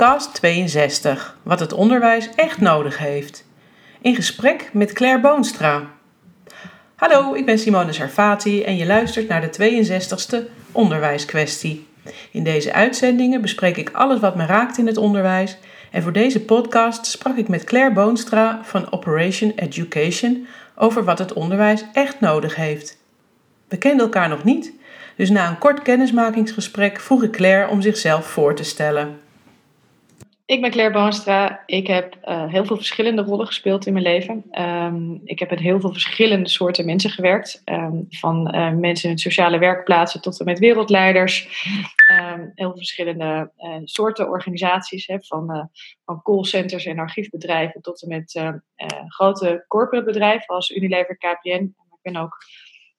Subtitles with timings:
[0.00, 1.36] Podcast 62.
[1.42, 3.44] Wat het onderwijs echt nodig heeft.
[4.00, 5.90] In gesprek met Claire Boonstra.
[6.94, 10.36] Hallo, ik ben Simone Sarfati en je luistert naar de 62ste
[10.72, 11.86] Onderwijskwestie.
[12.30, 15.58] In deze uitzendingen bespreek ik alles wat me raakt in het onderwijs.
[15.90, 21.32] En voor deze podcast sprak ik met Claire Boonstra van Operation Education over wat het
[21.32, 22.98] onderwijs echt nodig heeft.
[23.68, 24.72] We kenden elkaar nog niet,
[25.16, 29.28] dus na een kort kennismakingsgesprek vroeg ik Claire om zichzelf voor te stellen.
[30.50, 31.62] Ik ben Claire Boonstra.
[31.66, 34.44] Ik heb uh, heel veel verschillende rollen gespeeld in mijn leven.
[34.60, 37.62] Um, ik heb met heel veel verschillende soorten mensen gewerkt.
[37.64, 41.64] Um, van uh, mensen in sociale werkplaatsen tot en met wereldleiders.
[42.12, 45.06] Um, heel veel verschillende uh, soorten organisaties.
[45.06, 45.70] Hè, van,
[46.04, 48.54] van callcenters en archiefbedrijven tot en met
[49.06, 51.74] grote corporate bedrijven als Unilever, KPN.
[52.02, 52.36] Ik ben ook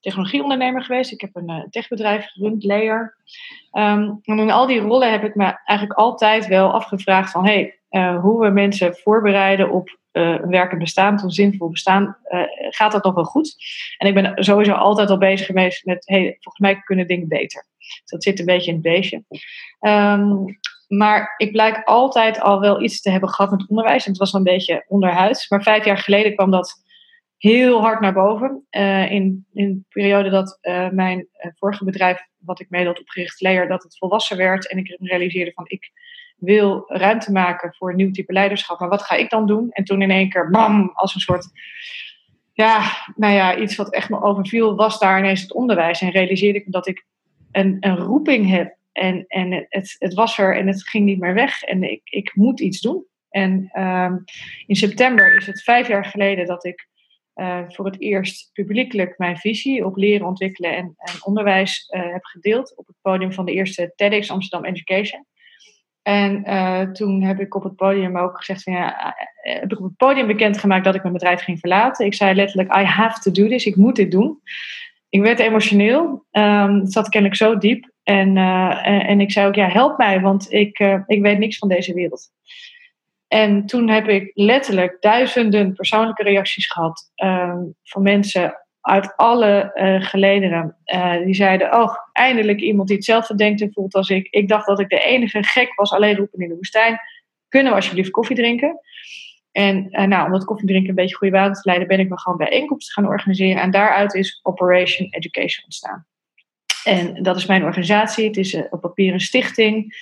[0.02, 1.12] technologieondernemer geweest.
[1.12, 3.16] Ik heb een uh, techbedrijf gerund, Layer.
[3.72, 7.44] Um, en in al die rollen heb ik me eigenlijk altijd wel afgevraagd van...
[7.44, 12.16] hey, uh, hoe we mensen voorbereiden op uh, een werkend bestaan, een zinvol bestaan,
[12.70, 13.56] gaat dat nog wel goed?
[13.98, 16.06] En ik ben sowieso altijd al bezig geweest met...
[16.06, 17.66] hey, volgens mij kunnen dingen beter.
[17.78, 19.24] Dus dat zit een beetje in het beestje.
[19.80, 20.44] Um,
[20.98, 24.04] maar ik blijk altijd al wel iets te hebben gehad met onderwijs.
[24.04, 25.48] En het was een beetje onderhuids.
[25.48, 26.82] Maar vijf jaar geleden kwam dat
[27.42, 28.66] heel hard naar boven.
[28.70, 33.00] Uh, in, in de periode dat uh, mijn uh, vorige bedrijf, wat ik mee had
[33.00, 34.68] opgericht, Layer, dat het volwassen werd.
[34.68, 35.90] En ik realiseerde van ik
[36.36, 38.80] wil ruimte maken voor een nieuw type leiderschap.
[38.80, 39.70] Maar wat ga ik dan doen?
[39.70, 41.46] En toen in één keer, bam, als een soort,
[42.52, 42.82] ja,
[43.16, 46.00] nou ja, iets wat echt me overviel, was daar ineens het onderwijs.
[46.00, 47.06] En realiseerde ik dat ik
[47.52, 48.76] een, een roeping heb.
[48.92, 51.62] En, en het, het was er en het ging niet meer weg.
[51.62, 53.04] En ik, ik moet iets doen.
[53.30, 54.24] En um,
[54.66, 56.90] in september is het vijf jaar geleden dat ik
[57.34, 62.24] uh, voor het eerst publiekelijk mijn visie op leren, ontwikkelen en, en onderwijs uh, heb
[62.24, 65.26] gedeeld op het podium van de eerste TEDx Amsterdam Education.
[66.02, 69.84] En uh, toen heb ik op het podium ook gezegd van ja, heb ik op
[69.84, 72.06] het podium bekendgemaakt dat ik mijn bedrijf ging verlaten.
[72.06, 74.40] Ik zei letterlijk, I have to do this, ik moet dit doen.
[75.08, 77.90] Ik werd emotioneel, um, het zat kennelijk zo diep.
[78.02, 81.68] En, en, en, ik zei ook, ja, help mij, want ik, ik weet niks van
[81.68, 82.30] deze wereld.
[83.32, 90.08] En toen heb ik letterlijk duizenden persoonlijke reacties gehad uh, van mensen uit alle uh,
[90.08, 90.76] gelederen.
[90.94, 94.26] Uh, die zeiden, oh, eindelijk iemand die hetzelfde denkt en voelt als ik.
[94.30, 97.00] Ik dacht dat ik de enige gek was, alleen roepen in de woestijn.
[97.48, 98.80] Kunnen we alsjeblieft koffie drinken?
[99.52, 102.18] En uh, nou, om dat koffiedrinken een beetje goede baan te leiden, ben ik me
[102.18, 103.62] gewoon bijeenkomsten gaan organiseren.
[103.62, 106.06] En daaruit is Operation Education ontstaan.
[106.84, 108.26] En dat is mijn organisatie.
[108.26, 109.94] Het is op papier een stichting.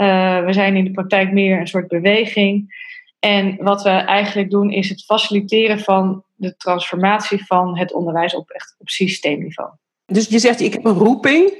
[0.00, 2.78] Uh, we zijn in de praktijk meer een soort beweging.
[3.18, 8.50] En wat we eigenlijk doen is het faciliteren van de transformatie van het onderwijs op,
[8.50, 9.70] echt op systeemniveau.
[10.06, 11.52] Dus je zegt, ik heb een roeping.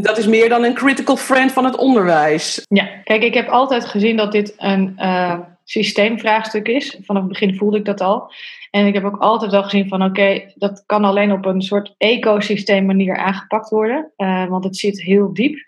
[0.00, 2.66] Dat is meer dan een critical friend van het onderwijs.
[2.68, 6.98] Ja, kijk, ik heb altijd gezien dat dit een uh, systeemvraagstuk is.
[7.02, 8.32] Vanaf het begin voelde ik dat al.
[8.70, 11.94] En ik heb ook altijd wel gezien van, oké, dat kan alleen op een soort
[11.98, 14.12] ecosysteem manier aangepakt worden.
[14.16, 15.58] Uh, want het zit heel diep.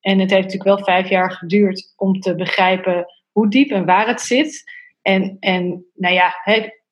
[0.00, 4.06] En het heeft natuurlijk wel vijf jaar geduurd om te begrijpen hoe diep en waar
[4.06, 4.72] het zit.
[5.02, 6.34] En, en nou ja,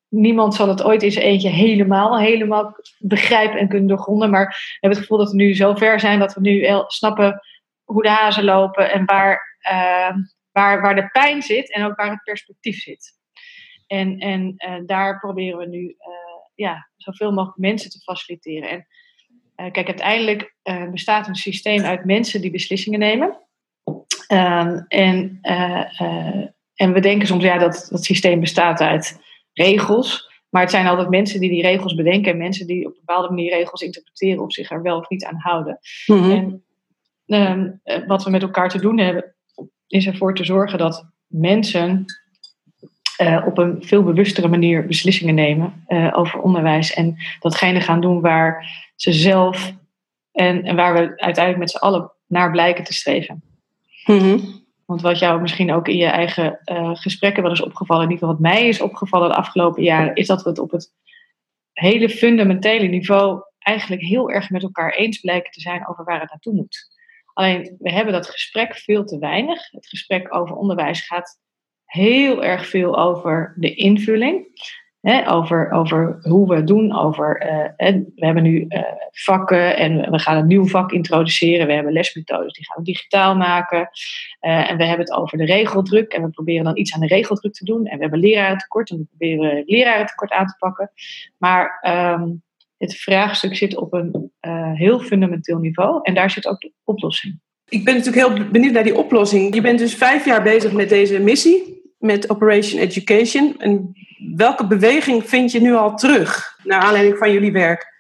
[0.09, 4.31] niemand zal het ooit eens eentje helemaal, helemaal begrijpen en kunnen doorgronden.
[4.31, 7.41] Maar we hebben het gevoel dat we nu zo ver zijn dat we nu snappen
[7.85, 10.17] hoe de hazen lopen en waar, uh,
[10.53, 13.17] waar, waar de pijn zit en ook waar het perspectief zit.
[13.87, 15.95] En, en uh, daar proberen we nu uh,
[16.55, 18.69] ja, zoveel mogelijk mensen te faciliteren.
[18.69, 18.87] En
[19.61, 23.39] uh, kijk, uiteindelijk uh, bestaat een systeem uit mensen die beslissingen nemen.
[24.33, 29.21] Um, en, uh, en we denken soms ja, dat dat systeem bestaat uit
[29.53, 30.27] regels.
[30.49, 33.29] Maar het zijn altijd mensen die die regels bedenken en mensen die op een bepaalde
[33.29, 35.79] manier regels interpreteren of zich er wel of niet aan houden.
[36.07, 36.63] Mm -hmm.
[37.27, 39.35] En um, wat we met elkaar te doen hebben,
[39.87, 42.05] is ervoor te zorgen dat mensen
[43.23, 46.95] uh, op een veel bewustere manier beslissingen nemen uh, over onderwijs.
[46.95, 49.73] En datgene gaan doen waar ze zelf
[50.33, 53.43] en, en waar we uiteindelijk met z'n allen naar blijken te streven.
[54.05, 54.67] Mm -hmm.
[54.85, 58.29] Want wat jou misschien ook in je eigen uh, gesprekken wel is opgevallen, in ieder
[58.29, 60.93] geval wat mij is opgevallen de afgelopen jaren, is dat we het op het
[61.73, 66.31] hele fundamentele niveau eigenlijk heel erg met elkaar eens blijken te zijn over waar het
[66.31, 66.97] naartoe moet.
[67.33, 69.71] Alleen we hebben dat gesprek veel te weinig.
[69.71, 71.41] Het gesprek over onderwijs gaat
[71.85, 74.47] heel erg veel over de invulling.
[75.27, 76.97] Over, over hoe we het doen.
[76.97, 81.67] Over, uh, we hebben nu uh, vakken en we gaan een nieuw vak introduceren.
[81.67, 83.79] We hebben lesmethodes, die gaan we digitaal maken.
[84.41, 86.13] Uh, en we hebben het over de regeldruk.
[86.13, 87.87] En we proberen dan iets aan de regeldruk te doen.
[87.87, 90.91] En we hebben lerarentekort en we proberen lerarentekort aan te pakken.
[91.39, 91.81] Maar
[92.21, 92.43] um,
[92.77, 94.33] het vraagstuk zit op een
[94.75, 96.01] heel fundamenteel niveau.
[96.03, 97.41] En daar zit ook de oplossing.
[97.69, 99.55] Ik ben natuurlijk heel benieuwd naar die oplossing.
[99.55, 103.55] Je bent dus vijf jaar bezig met deze missie, met Operation Education.
[103.59, 103.93] En
[104.37, 107.97] welke beweging vind je nu al terug, naar aanleiding van jullie werk?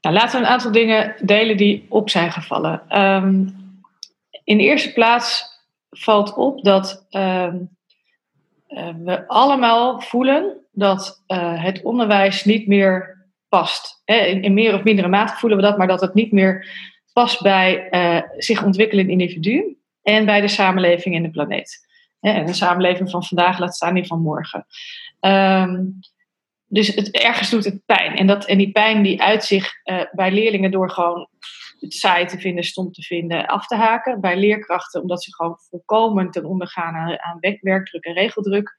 [0.00, 3.00] Nou, laten we een aantal dingen delen die op zijn gevallen.
[3.02, 3.60] Um,
[4.44, 5.44] in de eerste plaats
[5.90, 7.54] valt op dat uh,
[9.04, 14.02] we allemaal voelen dat uh, het onderwijs niet meer past.
[14.04, 16.68] In, in, meer of mindere mate voelen we dat, maar dat het niet meer
[17.12, 21.90] past bij uh, zich ontwikkelend individu en bij de samenleving en de planeet.
[22.30, 24.66] En de samenleving van vandaag laat staan die van morgen.
[25.20, 26.00] Um,
[26.66, 28.16] dus het, ergens doet het pijn.
[28.16, 31.28] En, dat, en die pijn die uit zich uh, bij leerlingen door gewoon
[31.80, 34.20] het saai te vinden, stom te vinden, af te haken.
[34.20, 38.74] Bij leerkrachten omdat ze gewoon volkomen ten onder gaan aan, werkdruk en regeldruk.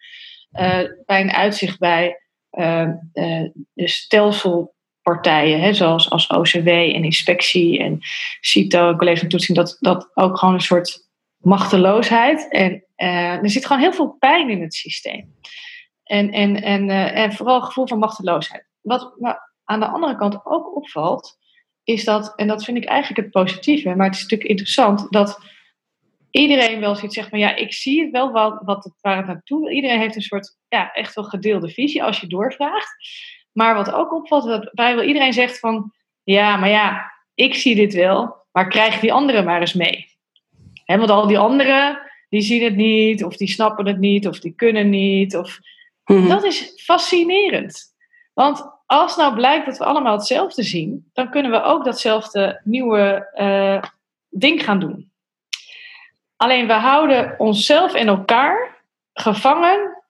[1.05, 2.19] Bij een uitzicht bij
[2.51, 2.89] uh,
[3.73, 7.99] de stelselpartijen, hè, zoals als OCW en inspectie en
[8.39, 11.02] CITO, college van toetsing, dat, dat ook gewoon een soort
[11.43, 12.47] machteloosheid.
[12.49, 15.35] En er zit gewoon heel veel pijn in het systeem.
[16.03, 18.65] En, en, en, uh, en vooral het gevoel van machteloosheid.
[18.81, 19.13] Wat
[19.63, 21.37] aan de andere kant ook opvalt,
[21.83, 25.39] is dat, en dat vind ik eigenlijk het positieve, maar het is natuurlijk interessant, dat
[26.31, 29.25] iedereen wel zoiets zegt van ja, ik zie het wel wat, wat het, waar het
[29.25, 32.95] naartoe Iedereen heeft een soort, ja, echt wel gedeelde visie als je doorvraagt.
[33.51, 35.93] Maar wat ook opvalt, dat bij wel iedereen zegt van
[36.23, 40.12] ja, maar ja, ik zie dit wel, maar krijg die anderen maar eens mee.
[40.85, 41.99] He, want al die anderen,
[42.29, 45.59] die zien het niet, of die snappen het niet, of die kunnen niet, of
[46.05, 46.27] Mhm.
[46.27, 47.95] Dat is fascinerend.
[48.33, 53.29] Want als nou blijkt dat we allemaal hetzelfde zien, dan kunnen we ook datzelfde nieuwe
[53.35, 53.83] uh,
[54.29, 55.11] ding gaan doen.
[56.35, 58.81] Alleen we houden onszelf en elkaar
[59.13, 60.03] gevangen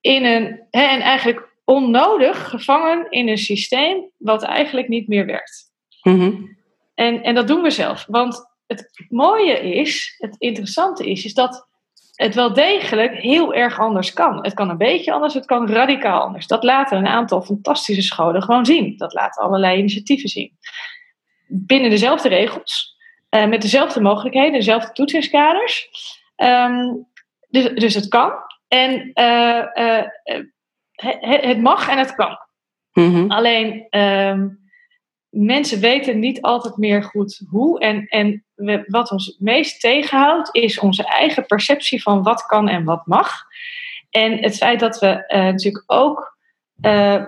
[0.00, 5.70] in een, en eigenlijk onnodig gevangen in een systeem wat eigenlijk niet meer werkt.
[6.02, 6.32] Mhm.
[6.94, 8.04] en, en dat doen we zelf.
[8.08, 11.68] Want het mooie is, het interessante is, is dat
[12.14, 14.38] het wel degelijk heel erg anders kan.
[14.42, 16.46] Het kan een beetje anders, het kan radicaal anders.
[16.46, 18.96] Dat laten een aantal fantastische scholen gewoon zien.
[18.96, 20.56] Dat laten allerlei initiatieven zien.
[21.46, 22.96] Binnen dezelfde regels,
[23.30, 25.88] uh, met dezelfde mogelijkheden, dezelfde toetsingskaders.
[26.36, 27.06] Um,
[27.48, 28.32] dus, dus het kan.
[28.68, 30.02] En uh, uh,
[30.92, 32.38] het, het, mag en het kan.
[32.92, 33.30] Mm-hmm.
[33.30, 34.61] Alleen um,
[35.32, 37.80] mensen weten niet altijd meer goed hoe.
[37.80, 38.44] En, en
[38.86, 43.42] wat ons het meest tegenhoudt, is onze eigen perceptie van wat kan en wat mag.
[44.10, 46.38] En het feit dat we uh, natuurlijk ook
[46.80, 47.22] uh,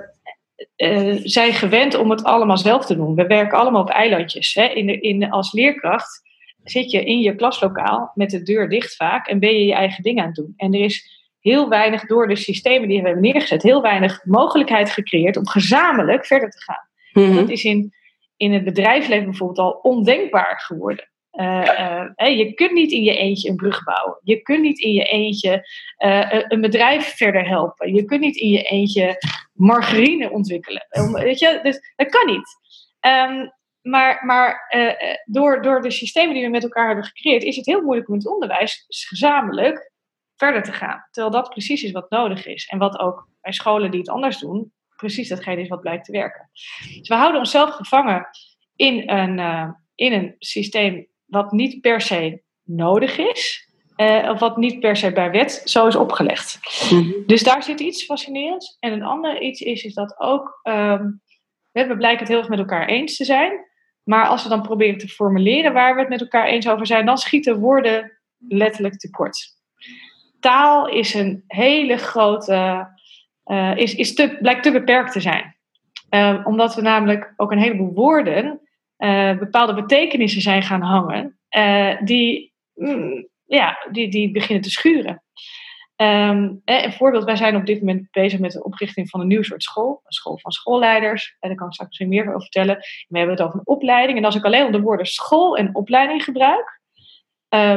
[0.77, 3.15] uh, zijn gewend om het allemaal zelf te doen.
[3.15, 4.55] We werken allemaal op eilandjes.
[4.55, 4.65] Hè?
[4.65, 6.23] In de, in, als leerkracht
[6.65, 10.03] zit je in je klaslokaal met de deur dicht vaak en ben je je eigen
[10.03, 10.55] ding aan het doen.
[10.57, 14.91] En er is heel weinig door de systemen die we hebben neergezet, heel weinig mogelijkheid
[14.91, 16.89] gecreëerd om gezamenlijk verder te gaan.
[17.15, 17.35] Mhm.
[17.35, 17.95] Dat is in,
[18.37, 21.09] in het bedrijfsleven bijvoorbeeld al ondenkbaar geworden.
[21.33, 24.19] Uh, uh, je kunt niet in je eentje een brug bouwen.
[24.23, 25.69] Je kunt niet in je eentje
[26.05, 27.95] uh, een bedrijf verder helpen.
[27.95, 29.17] Je kunt niet in je eentje
[29.53, 30.87] margarine ontwikkelen.
[31.13, 32.49] Weet je, dus, dat kan niet.
[33.01, 33.53] Um,
[33.83, 34.61] maar maar
[35.25, 38.15] door, door de systemen die we met elkaar hebben gecreëerd, is het heel moeilijk om
[38.15, 39.93] in het onderwijs gezamenlijk
[40.37, 41.07] verder te gaan.
[41.11, 42.67] Terwijl dat precies is wat nodig is.
[42.67, 46.13] En wat ook bij scholen die het anders doen, precies datgene is wat blijkt te
[46.13, 46.51] werken.
[46.99, 48.27] Dus we houden onszelf gevangen
[48.77, 53.73] in een, uh, in een systeem wat niet per se nodig is.
[53.97, 56.59] Uh, of wat niet per se bij wet zo is opgelegd.
[56.91, 57.13] Mhm.
[57.27, 58.77] Dus daar zit iets fascinerends.
[58.81, 60.61] En een ander iets is, is dat ook.
[60.63, 61.23] Um,
[61.73, 63.53] we blijken het heel erg met elkaar eens te zijn.
[64.05, 67.07] Maar als we dan proberen te formuleren waar we het met elkaar eens over zijn,
[67.07, 69.37] dan schieten woorden letterlijk tekort.
[70.41, 72.89] Taal is een hele grote
[73.47, 75.57] uh, is, is te, blijkt te beperkt te zijn.
[76.11, 78.61] Uh, omdat we namelijk ook een heleboel woorden
[78.99, 81.39] uh, bepaalde betekenissen zijn gaan hangen,
[82.05, 85.23] die, mm, ja, die, die beginnen te schuren.
[85.97, 89.43] Um, een voorbeeld, wij zijn op dit moment bezig met de oprichting van een nieuw
[89.43, 91.37] soort school, een school van schoolleiders.
[91.41, 92.77] En daar kan ik straks misschien meer over vertellen.
[93.09, 94.19] We hebben het over een opleiding.
[94.19, 96.81] En als ik alleen de woorden school en opleiding gebruik,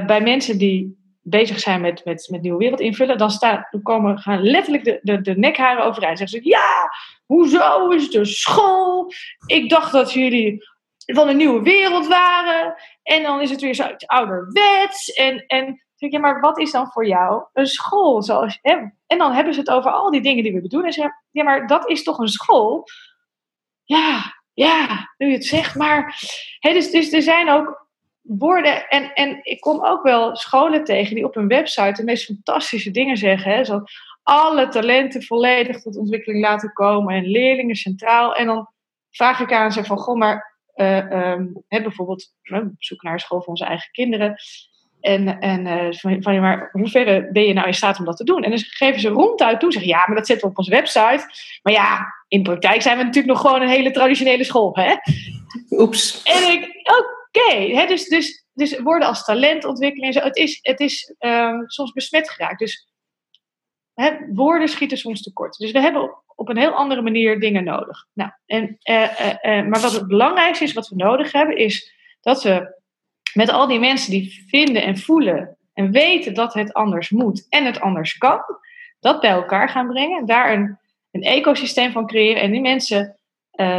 [0.08, 4.19] bij mensen die bezig zijn met, met, met Nieuwe Wereld invullen, dan, staan, dan komen,
[4.19, 6.17] gaan letterlijk de, de, de nekharen overeind.
[6.17, 6.91] Zeggen ze, ja,
[7.25, 9.12] hoezo is de school?
[9.46, 10.65] Ik dacht dat jullie
[11.05, 12.75] van een nieuwe wereld waren.
[13.03, 15.12] En dan is het weer zo ouderwets.
[15.13, 18.24] En, en zeg je, maar wat is dan voor jou een school?
[18.24, 18.60] Zoals?
[18.62, 20.88] En dan hebben ze het over al die dingen die we bedoelen.
[20.88, 22.84] En zeggen, ja, maar dat is toch een school?
[23.84, 25.75] Ja, ja, nu je het zegt.
[25.75, 26.22] Maar
[26.60, 27.87] hè, dus, dus er zijn ook
[28.27, 28.88] woorden.
[28.88, 32.91] En, en ik kom ook wel scholen tegen die op hun website de meest fantastische
[32.91, 33.51] dingen zeggen.
[33.51, 33.63] Hè?
[33.63, 33.84] Zo
[34.24, 38.36] alle talenten volledig tot ontwikkeling laten komen en leerlingen centraal.
[38.36, 38.69] En dan
[39.12, 43.39] vraag ik aan ze van, goh, maar uh, um, bijvoorbeeld op zoek naar een school
[43.39, 44.36] voor onze eigen kinderen.
[45.01, 48.17] En, en uh, van, van maar hoe ver ben je nou in staat om dat
[48.17, 48.43] te doen?
[48.43, 51.25] En dan geven ze ronduit toe, zeggen ja, maar dat zetten we op onze website.
[51.62, 54.75] Maar ja, in praktijk zijn we natuurlijk nog gewoon een hele traditionele school.
[54.75, 54.96] Hè?
[55.69, 56.24] Oeps.
[56.24, 56.84] En ik,
[57.38, 62.29] oké, dus, dus, dus woorden als talentontwikkeling, zo, het is, het is um, soms besmet
[62.29, 62.60] geraakt.
[62.60, 62.88] Dus
[64.34, 65.58] woorden schieten soms tekort.
[65.58, 68.06] Dus we hebben op een heel andere manier dingen nodig.
[68.13, 72.44] Nou, en, uh, uh, maar wat het belangrijkste is, wat we nodig hebben, is dat
[72.44, 72.75] we
[73.34, 77.65] met al die mensen die vinden en voelen en weten dat het anders moet en
[77.65, 78.41] het anders kan,
[79.00, 80.79] dat bij elkaar gaan brengen, daar een,
[81.12, 83.20] een ecosysteem van creëren en die mensen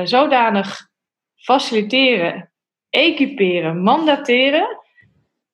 [0.04, 0.88] zodanig
[1.36, 2.47] faciliteren,
[2.90, 4.78] equiperen, mandateren,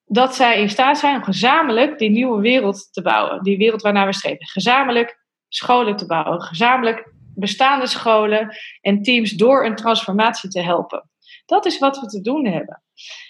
[0.05, 3.43] dat zij in staat zijn om gezamenlijk die nieuwe wereld te bouwen.
[3.43, 4.47] Die wereld waarnaar we streven.
[4.47, 6.41] Gezamenlijk scholen te bouwen.
[6.41, 11.09] Gezamenlijk bestaande scholen en teams door een transformatie te helpen.
[11.45, 12.83] Dat is wat we te doen hebben.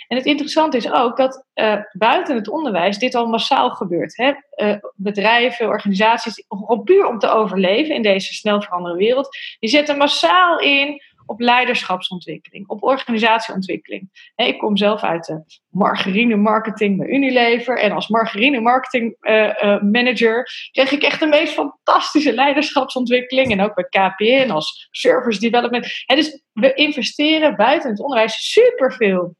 [0.08, 4.18] En het interessante is ook dat uh, buiten het onderwijs dit al massaal gebeurt.
[4.18, 4.34] Hè?
[4.56, 6.46] Uh, bedrijven, organisaties,
[6.84, 12.67] puur om te overleven in deze snel veranderende wereld, die zetten massaal in op leiderschapsontwikkeling,
[12.67, 14.32] op organisatieontwikkeling.
[14.36, 17.79] ik kom zelf uit de margarine marketing bij Unilever.
[17.79, 23.51] En als margarine marketing uh, uh, manager kreeg ik echt de meest fantastische leiderschapsontwikkeling.
[23.51, 26.03] En ook bij KPN als service development.
[26.05, 29.36] dus we investeren buiten het onderwijs superveel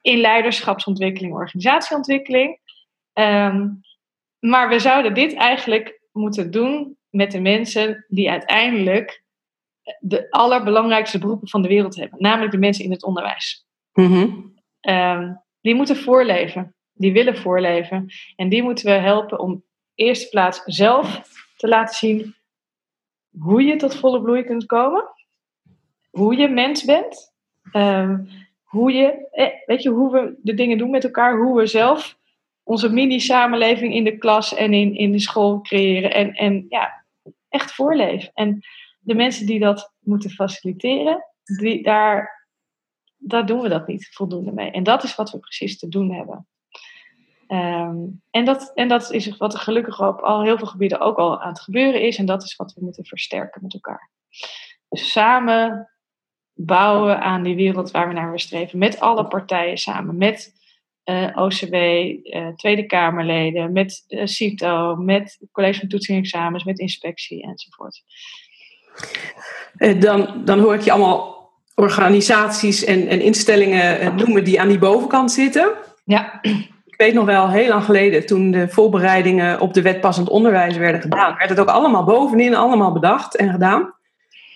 [0.00, 2.58] in leiderschapsontwikkeling, organisatieontwikkeling.
[3.12, 3.80] Um,
[4.38, 9.24] maar we zouden dit eigenlijk moeten doen met de mensen die uiteindelijk
[10.00, 13.66] de allerbelangrijkste beroepen van de wereld hebben, namelijk de mensen in het onderwijs.
[13.92, 14.56] Mm
[15.60, 18.06] die moeten voorleven, die willen voorleven.
[18.36, 19.64] En die moeten we helpen om
[19.94, 21.22] eerste plaats zelf
[21.56, 22.34] te laten zien
[23.38, 25.04] hoe je tot volle bloei kunt komen,
[26.10, 27.32] hoe je mens bent,
[27.72, 28.28] um,
[28.62, 32.16] hoe je, eh, weet je, hoe we de dingen doen met elkaar, hoe we zelf
[32.62, 37.04] onze mini-samenleving in de klas en in, in de school creëren en, en ja,
[37.48, 38.30] echt voorleven.
[38.34, 38.60] En
[39.08, 42.46] de mensen die dat moeten faciliteren, die, daar,
[43.16, 44.70] daar doen we dat niet voldoende mee.
[44.70, 46.46] En dat is wat we precies te doen hebben.
[47.48, 51.16] Um, en, dat, en dat is wat er gelukkig op al heel veel gebieden ook
[51.16, 52.16] al aan het gebeuren is.
[52.16, 54.10] En dat is wat we moeten versterken met elkaar.
[54.88, 55.90] Dus samen
[56.54, 58.78] bouwen aan die wereld waar we naar willen streven.
[58.78, 60.16] Met alle partijen samen.
[60.16, 60.52] Met
[61.02, 66.78] eh, OCW, eh, Tweede Kamerleden, met uh, CITO, met College van Toetsing en Examens, met
[66.78, 68.02] inspectie enzovoort.
[69.76, 74.68] Eh, dan, dan hoor ik je allemaal organisaties en, en instellingen eh, noemen die aan
[74.68, 75.70] die bovenkant zitten.
[76.04, 76.38] Ja.
[76.86, 80.76] Ik weet nog wel, heel lang geleden, toen de voorbereidingen op de wet passend onderwijs
[80.76, 83.94] werden gedaan, werd het ook allemaal bovenin, allemaal bedacht en gedaan.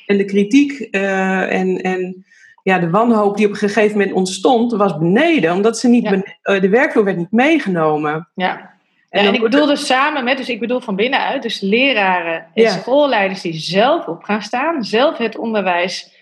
[0.07, 2.25] En de kritiek uh, en, en
[2.63, 6.59] ja, de wanhoop die op een gegeven moment ontstond, was beneden, omdat ze niet ja.
[6.59, 8.29] de werkvloer werd niet meegenomen.
[8.35, 8.71] Ja.
[9.13, 13.41] En, ik bedoel dus samen met, dus ik bedoel van binnenuit, dus leraren en schoolleiders
[13.41, 16.21] die zelf op gaan staan, zelf het onderwijs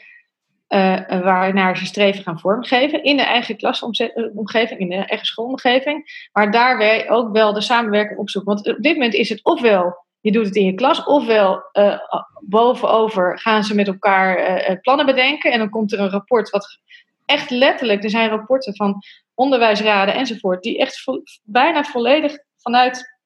[0.68, 6.50] uh, waarnaar ze streven gaan vormgeven in de eigen klasomgeving, in de eigen schoolomgeving, maar
[6.50, 8.54] daarbij ook wel de samenwerking opzoeken.
[8.54, 11.98] Want op dit moment is het ofwel je doet het in je klas, ofwel uh,
[12.40, 16.78] bovenover gaan ze met elkaar uh, plannen bedenken en dan komt er een rapport wat
[17.24, 19.02] echt letterlijk, er zijn rapporten van
[19.34, 23.18] onderwijsraden enzovoort, die echt vo bijna volledig vanuit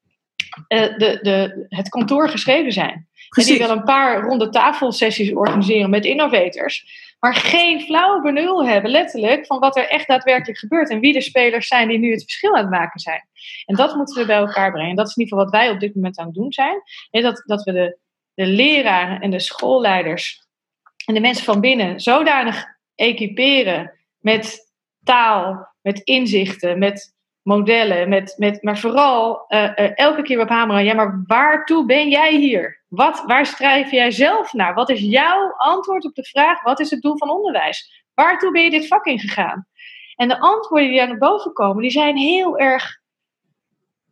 [0.69, 3.09] uh, de, de, het kantoor geschreven zijn.
[3.37, 7.03] En die wel een paar ronde tafelsessies organiseren met innovators.
[7.21, 10.91] Maar geen flauw benul hebben, letterlijk, van wat er echt daadwerkelijk gebeurt.
[10.91, 13.29] En wie de spelers zijn die nu het verschil aan het maken zijn.
[13.65, 14.97] En dat moeten we bij elkaar brengen.
[14.97, 16.83] Dat is in ieder geval wat wij op dit moment aan het doen zijn.
[17.11, 17.99] En dat, dat we de,
[18.35, 20.47] de leraren en de schoolleiders
[21.07, 22.65] en de mensen van binnen zodanig
[22.95, 24.73] equiperen met
[25.05, 27.14] taal, met inzichten, met
[27.45, 30.85] modellen, met, met, maar vooral uh, uh, elke keer op hameren.
[30.85, 32.83] Ja, maar waartoe ben jij hier?
[32.89, 34.75] Wat, waar strijf jij zelf naar?
[34.75, 38.05] Wat is jouw antwoord op de vraag: wat is het doel van onderwijs?
[38.15, 39.67] Waartoe ben je dit vak ingegaan?
[40.15, 42.99] En de antwoorden die daar naar boven komen, die zijn heel erg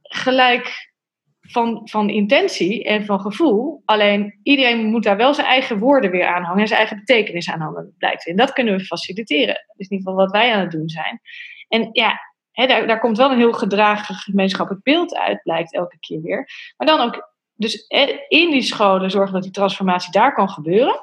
[0.03, 0.93] gelijk
[1.41, 3.83] van, van intentie en van gevoel.
[3.85, 7.51] Alleen iedereen moet daar wel zijn eigen woorden weer aan hangen en zijn eigen betekenis
[7.51, 8.27] aan hangen, blijkt.
[8.27, 9.55] En dat kunnen we faciliteren.
[9.55, 11.21] Dat is in ieder geval wat wij aan het doen zijn.
[11.69, 12.21] En ja,
[12.53, 16.49] daar, komt wel een heel gedragen gemeenschappelijk beeld uit, blijkt elke keer weer.
[16.77, 17.87] Maar dan ook, dus
[18.29, 21.01] in die scholen zorgen dat die transformatie daar kan gebeuren.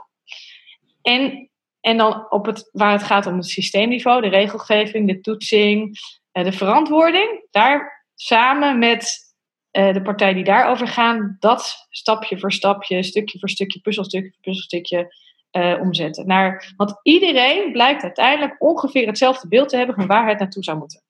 [1.02, 1.50] En,
[1.82, 5.98] en dan op het, waar het gaat om het systeemniveau, de regelgeving, de toetsing,
[6.32, 9.28] eh, de verantwoording, daar samen met
[9.72, 14.42] uh, de partijen die daarover gaan, dat stapje voor stapje, stukje voor stukje, puzzelstukje voor
[14.42, 15.16] puzzelstukje
[15.52, 16.28] uh, omzetten.
[16.28, 20.78] Naar, want iedereen blijkt uiteindelijk ongeveer hetzelfde beeld te hebben van waar het naartoe zou
[20.78, 21.02] moeten.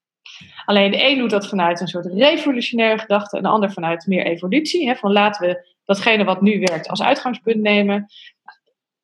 [0.69, 4.25] Alleen de een doet dat vanuit een soort revolutionaire gedachte en de ander vanuit meer
[4.25, 4.87] evolutie.
[4.87, 8.05] Hè, van laten we datgene wat nu werkt als uitgangspunt nemen.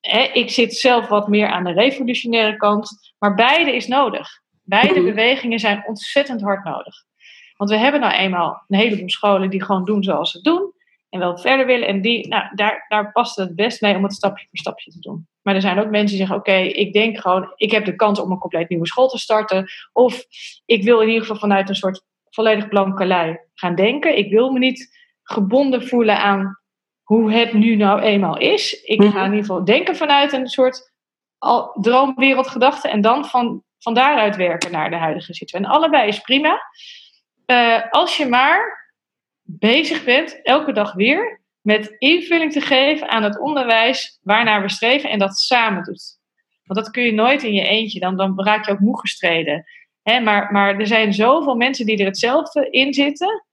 [0.00, 4.28] Hè, ik zit zelf wat meer aan de revolutionaire kant, maar beide is nodig.
[4.62, 5.04] Beide mhm.
[5.04, 6.94] bewegingen zijn ontzettend hard nodig.
[7.56, 10.72] Want we hebben nou eenmaal een heleboel scholen die gewoon doen zoals ze doen
[11.08, 11.88] en wel verder willen.
[11.88, 15.00] En die, nou, daar, daar past het best mee om het stapje voor stapje te
[15.00, 15.28] doen.
[15.42, 18.20] Maar er zijn ook mensen die zeggen: Oké, ik denk gewoon, ik heb de kans
[18.20, 19.66] om een compleet nieuwe school te starten.
[19.92, 20.24] Of
[20.64, 24.18] ik wil in ieder geval vanuit een soort volledig blanke lei gaan denken.
[24.18, 26.60] Ik wil me niet gebonden voelen aan
[27.02, 28.82] hoe het nu nou eenmaal is.
[28.82, 30.92] Ik ga in ieder geval denken vanuit een soort
[31.74, 35.68] droomwereldgedachte en dan van, van daaruit werken naar de huidige situatie.
[35.68, 36.60] En allebei is prima.
[37.46, 38.85] Uh, als je maar
[39.46, 45.10] bezig bent, elke dag weer, met invulling te geven aan het onderwijs waarnaar we streven
[45.10, 46.18] en dat samen doet.
[46.64, 49.64] Want dat kun je nooit in je eentje, dan, dan raak je ook moe gestreden.
[50.02, 53.44] maar, maar er zijn zoveel mensen die er hetzelfde in zitten.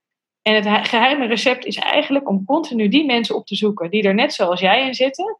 [0.42, 4.14] En het geheime recept is eigenlijk om continu die mensen op te zoeken die er
[4.14, 5.38] net zoals jij in zitten.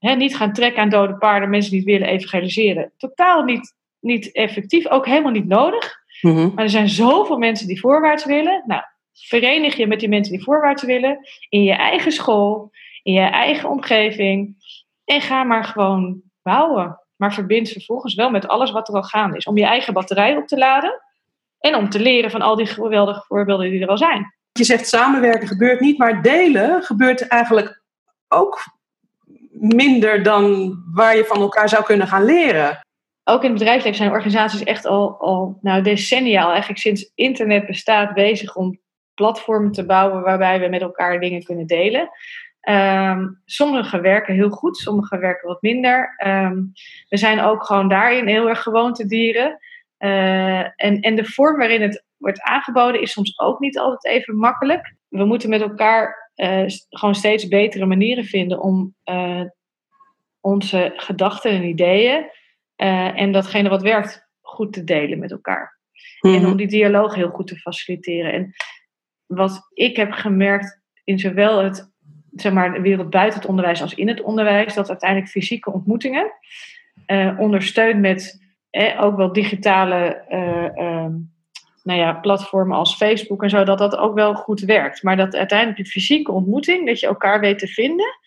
[0.00, 2.92] niet gaan trekken aan dode paarden, mensen die het willen evangeliseren.
[2.96, 6.00] Totaal niet, niet effectief, ook helemaal niet nodig.
[6.20, 6.54] Mhm.
[6.54, 8.62] Maar er zijn zoveel mensen die voorwaarts willen.
[8.66, 11.18] Nou, verenig je met die mensen die voorwaarts willen.
[11.48, 12.70] In je eigen school,
[13.02, 14.56] in je eigen omgeving.
[15.04, 17.00] En ga maar gewoon bouwen.
[17.16, 19.44] Maar verbind vervolgens wel met alles wat er al gaande is.
[19.44, 21.00] Om je eigen batterij op te laden.
[21.58, 24.34] En om te leren van al die geweldige voorbeelden die er al zijn.
[24.52, 27.82] Je zegt samenwerken gebeurt niet, maar delen gebeurt eigenlijk
[28.28, 28.60] ook
[29.50, 32.80] minder dan waar je van elkaar zou kunnen gaan leren.
[33.24, 37.66] Ook in het bedrijfsleven zijn organisaties echt al, al nou, decennia, al eigenlijk sinds internet
[37.66, 38.80] bestaat, bezig om
[39.22, 42.10] platformen te bouwen waarbij we met elkaar dingen kunnen delen.
[42.68, 46.14] Um, sommige werken heel goed, sommige werken wat minder.
[46.16, 46.56] Ehm,
[47.08, 49.58] we zijn ook gewoon daarin heel erg gewoontedieren.
[49.98, 54.36] Uh, en, en de vorm waarin het wordt aangeboden is soms ook niet altijd even
[54.36, 54.94] makkelijk.
[55.08, 59.44] We moeten met elkaar uh, gewoon steeds betere manieren vinden om uh,
[60.40, 62.30] onze gedachten en ideeën
[63.14, 65.80] en datgene wat werkt goed te delen met elkaar.
[66.20, 66.46] En mhm.
[66.46, 68.32] om die dialoog heel goed te faciliteren.
[68.32, 68.54] En
[69.34, 71.92] wat ik heb gemerkt in zowel het,
[72.32, 76.32] zeg maar, de wereld buiten het onderwijs als in het onderwijs, dat uiteindelijk fysieke ontmoetingen,
[77.06, 78.40] uh, ondersteund met
[78.70, 81.06] eh, ook wel digitale uh,
[81.82, 85.02] nou ja, platformen als Facebook en zo, dat dat ook wel goed werkt.
[85.02, 88.20] Maar dat uiteindelijk die fysieke ontmoeting, dat je elkaar weet te vinden.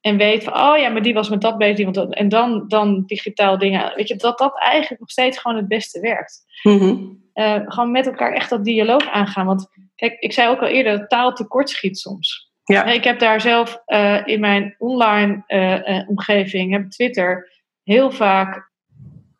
[0.00, 1.84] En weet van, oh ja, maar die was met dat bezig.
[1.84, 3.92] Want en dan, dan digitaal dingen.
[3.94, 6.44] Weet je, dat dat eigenlijk nog steeds gewoon het beste werkt.
[6.62, 7.20] Mm
[7.66, 9.46] gewoon met elkaar echt dat dialoog aangaan.
[9.46, 9.68] Want
[10.02, 12.50] Kijk, ik zei ook al eerder dat taal tekort schiet soms.
[12.64, 12.84] Ja.
[12.84, 18.70] Ik heb daar zelf uh, in mijn online uh, omgeving, heb Twitter, heel vaak,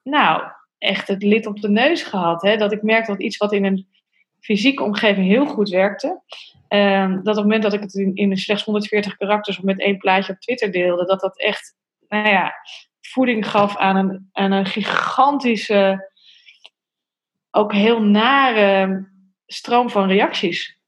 [0.03, 0.43] nou,
[0.79, 2.43] echt het lid op de neus gehad.
[2.43, 2.57] Hè?
[2.57, 3.89] Dat ik merkte dat iets wat in een
[4.41, 6.23] fysieke omgeving heel goed werkte,
[6.69, 9.81] uh, dat op het moment dat ik het in, in slechts 140 karakters of met
[9.81, 11.77] één plaatje op Twitter deelde, dat dat echt,
[12.09, 12.55] nou ja,
[13.01, 16.11] voeding gaf aan een, aan een gigantische,
[17.51, 19.11] ook heel nare
[19.53, 20.81] stroom van reacties.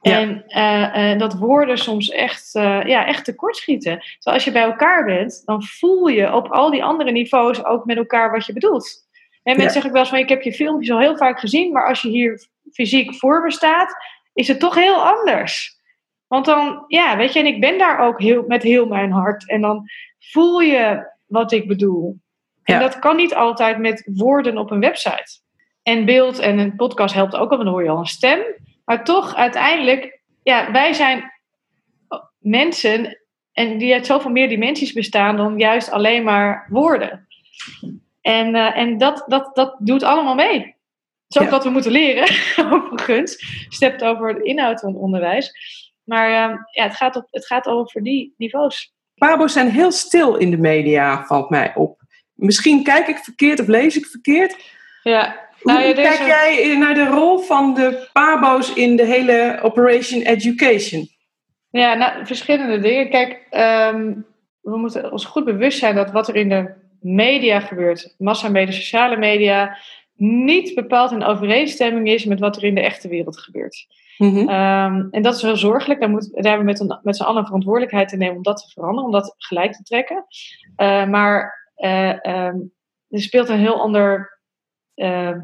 [0.00, 3.98] En uh, dat woorden soms echt, uh, ja, echt tekortschieten.
[3.98, 7.84] Terwijl als je bij elkaar bent, dan voel je op al die andere niveaus ook
[7.84, 9.06] met elkaar wat je bedoelt.
[9.42, 11.72] En mensen zeggen ook wel eens van, ik heb je filmpjes al heel vaak gezien,
[11.72, 13.94] maar als je hier fysiek voor me staat,
[14.32, 15.76] is het toch heel anders.
[16.26, 19.48] Want dan, ja, weet je, en ik ben daar ook heel, met heel mijn hart.
[19.48, 19.88] En dan
[20.18, 22.20] voel je wat ik bedoel.
[22.62, 25.40] En dat kan niet altijd met woorden op een website.
[25.88, 28.40] En beeld en een podcast helpt ook al, dan hoor je al een stem.
[28.84, 31.32] Maar toch, uiteindelijk, ja, wij zijn
[32.38, 33.18] mensen
[33.52, 37.26] en die uit zoveel meer dimensies bestaan dan juist alleen maar woorden.
[38.20, 40.58] En, uh, en dat, dat, dat doet allemaal mee.
[41.28, 42.28] Dat is ook wat we moeten leren,
[42.72, 43.64] overigens.
[43.68, 45.52] Stept over de inhoud van het onderwijs.
[46.04, 48.92] Maar uh, ja, het gaat, op, het gaat over die niveaus.
[49.14, 52.00] Pabo's zijn heel stil in de media, valt mij op.
[52.34, 54.56] Misschien kijk ik verkeerd of lees ik verkeerd.
[55.02, 55.46] Ja.
[55.68, 61.08] Nou, Hoe kijk jij naar de rol van de PABO's in de hele Operation Education?
[61.70, 63.10] Ja, nou, verschillende dingen.
[63.10, 64.14] Kijk, ehm,
[64.60, 69.16] we moeten ons goed bewust zijn dat wat er in de media gebeurt, massamedia, sociale
[69.16, 69.78] media,
[70.14, 73.86] niet bepaald in overeenstemming is met wat er in de echte wereld gebeurt.
[74.18, 74.48] Mhm.
[74.48, 76.00] Ehm, en dat is heel zorgelijk.
[76.00, 78.56] Daar, moet, daar hebben we met, een, met z'n allen verantwoordelijkheid te nemen om dat
[78.56, 80.24] te veranderen, om dat gelijk te trekken.
[80.76, 82.72] Uh, maar uh, um,
[83.08, 84.38] er speelt een heel ander
[84.94, 85.36] uh,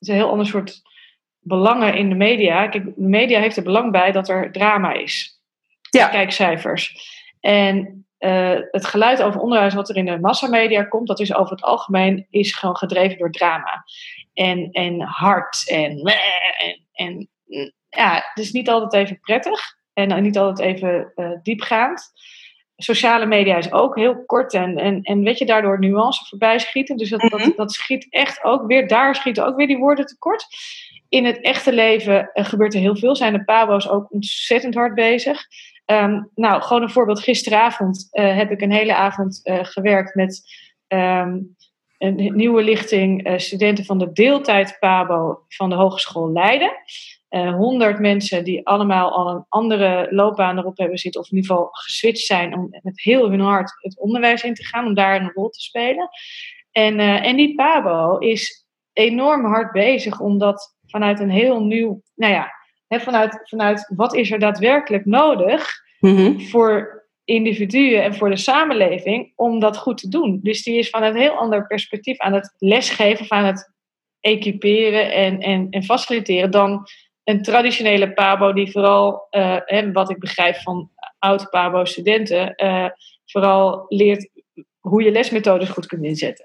[0.00, 0.82] is een heel ander soort
[1.38, 2.68] belangen in de media.
[2.68, 5.40] Kijk, de media heeft er belang bij dat er drama is.
[5.90, 6.08] Ja.
[6.08, 7.08] Kijkcijfers.
[7.40, 8.04] En
[8.70, 12.26] het geluid over onderwijs wat er in de massamedia komt, dat is over het algemeen
[12.30, 13.84] is gewoon gedreven door drama.
[14.34, 15.98] En, en hard en,
[16.58, 17.28] en, en
[17.88, 19.60] ja, het is niet altijd even prettig
[19.92, 22.12] en niet altijd even diepgaand
[22.82, 26.96] sociale media is ook heel kort en, en, en weet je, daardoor nuance voorbij schieten.
[26.96, 27.50] Dus dat, dat, mhm.
[27.56, 30.46] dat schiet echt ook weer, daar schieten ook weer die woorden tekort.
[31.08, 33.16] In het echte leven uh, gebeurt er heel veel.
[33.16, 35.42] Zijn de Pabo's ook ontzettend hard bezig.
[35.86, 37.20] Um, nou, gewoon een voorbeeld.
[37.20, 40.42] Gisteravond uh, heb ik een hele avond uh, gewerkt met
[40.88, 41.56] um,
[41.98, 46.72] een nieuwe lichting studenten van de deeltijd Pabo van de Hogeschool Leiden.
[47.30, 51.50] 100 eh, mensen die allemaal al een andere loopbaan erop hebben zitten, of in ieder
[51.50, 55.20] geval geswitcht zijn om met heel hun hart het onderwijs in te gaan, om daar
[55.20, 56.08] een rol te spelen.
[56.72, 62.02] En, uh, en die Pabo is enorm hard bezig om dat vanuit een heel nieuw,
[62.14, 62.50] nou ja,
[62.86, 69.32] hè, vanuit, vanuit wat is er daadwerkelijk nodig mm voor individuen en voor de samenleving
[69.36, 70.40] om dat goed te doen.
[70.42, 73.72] Dus die is vanuit een heel ander perspectief aan het lesgeven, of aan het
[74.20, 76.86] equiperen en, en, en faciliteren dan
[77.30, 82.86] een traditionele PABO die vooral, uh, wat ik begrijp van oud-PABO-studenten, uh,
[83.26, 84.30] vooral leert
[84.80, 86.44] hoe je lesmethodes goed kunt inzetten.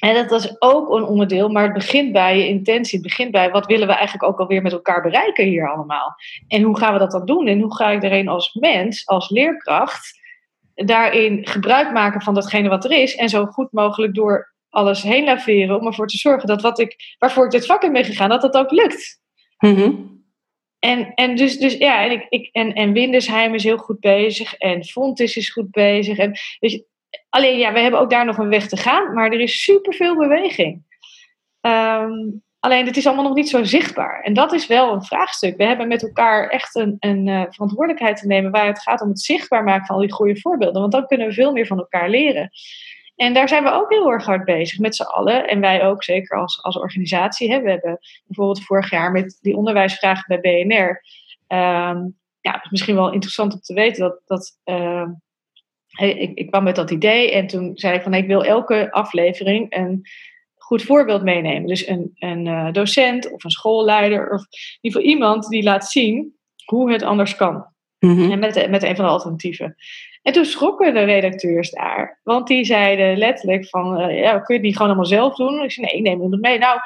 [0.00, 2.98] En dat is ook een onderdeel, maar het begint bij je intentie.
[2.98, 6.14] Het begint bij wat willen we eigenlijk ook alweer met elkaar bereiken hier allemaal.
[6.48, 7.46] En hoe gaan we dat dan doen?
[7.46, 10.20] En hoe ga ik er als mens, als leerkracht,
[10.74, 13.14] daarin gebruik maken van datgene wat er is.
[13.14, 17.16] En zo goed mogelijk door alles heen laveren om ervoor te zorgen dat wat ik,
[17.18, 19.22] waarvoor ik dit vak in ben gegaan, dat dat ook lukt.
[19.58, 20.12] Mm
[20.78, 24.54] En, en dus, dus ja, en, ik, ik, en, en Windesheim is heel goed bezig
[24.54, 26.18] en Fontis is goed bezig.
[26.18, 26.82] En, dus,
[27.28, 30.16] alleen ja, we hebben ook daar nog een weg te gaan, maar er is superveel
[30.16, 30.82] beweging.
[31.60, 34.20] Um, alleen het is allemaal nog niet zo zichtbaar.
[34.22, 35.56] En dat is wel een vraagstuk.
[35.56, 39.08] We hebben met elkaar echt een, een uh, verantwoordelijkheid te nemen waar het gaat om
[39.08, 40.80] het zichtbaar maken van al die goede voorbeelden.
[40.80, 42.50] Want dan kunnen we veel meer van elkaar leren.
[43.16, 45.48] En daar zijn we ook heel erg hard bezig met z'n allen.
[45.48, 47.52] En wij ook, zeker als, als organisatie.
[47.52, 47.60] Hè.
[47.60, 51.02] We hebben bijvoorbeeld vorig jaar met die onderwijsvragen bij BNR.
[51.58, 54.20] Um, ja, het is misschien wel interessant om te weten dat.
[54.26, 55.08] dat uh,
[55.96, 59.76] ik, ik kwam met dat idee en toen zei ik van ik wil elke aflevering
[59.76, 60.02] een
[60.56, 61.66] goed voorbeeld meenemen.
[61.66, 65.90] Dus een, een uh, docent of een schoolleider of in ieder geval iemand die laat
[65.90, 67.66] zien hoe het anders kan.
[67.98, 69.76] Mm En met, met een van de alternatieven.
[70.24, 72.20] En toen schrokken de redacteurs daar.
[72.22, 75.62] Want die zeiden letterlijk van, uh, ja, kun je het niet gewoon allemaal zelf doen?
[75.62, 76.58] Ik zei, nee, neem het mee.
[76.58, 76.80] Nou,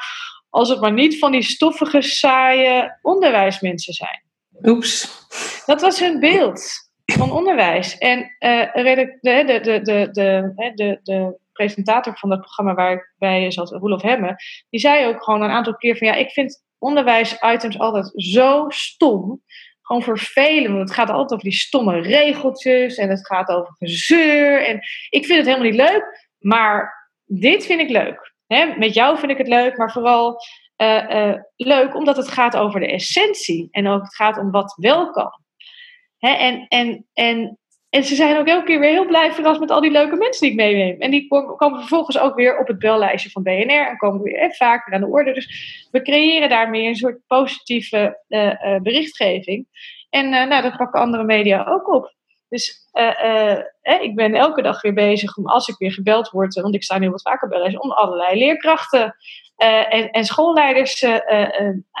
[0.49, 4.23] als het maar niet van die stoffige, saaie onderwijsmensen zijn.
[4.63, 5.25] Oeps.
[5.65, 6.61] Dat was hun beeld
[7.05, 7.97] van onderwijs.
[7.97, 13.13] En uh, de, de, de, de, de, de, de presentator van dat programma waar ik
[13.17, 14.35] bij zat, Roelof Hemme,
[14.69, 19.41] die zei ook gewoon een aantal keer van, ja, ik vind onderwijsitems altijd zo stom
[19.89, 20.75] gewoon vervelend.
[20.75, 24.65] Want het gaat altijd over die stomme regeltjes en het gaat over gezeur.
[24.65, 24.75] En
[25.09, 28.33] ik vind het helemaal niet leuk, maar dit vind ik leuk.
[28.77, 30.41] met jou vind ik het leuk, maar vooral
[30.77, 34.73] uh, uh, leuk omdat het gaat over de essentie en ook het gaat om wat
[34.75, 35.31] wel kan.
[36.19, 39.81] en, en, en, en ze zijn ook elke keer weer heel blij verrast met al
[39.81, 40.99] die leuke mensen die ik meeneem.
[40.99, 44.51] En die komen vervolgens ook weer op het bellijstje van BNR en komen weer eh,
[44.51, 45.33] vaak aan de orde.
[45.33, 49.67] Dus we creëren daarmee een soort positieve uh, berichtgeving.
[50.09, 52.17] En uh, nou, dat pakken andere media ook op.
[52.49, 52.87] Dus
[54.01, 56.97] ik ben elke dag weer bezig om, als ik weer gebeld word, want ik sta
[56.97, 59.15] nu wat vaker bij om allerlei leerkrachten
[59.89, 61.05] en, en, schoolleiders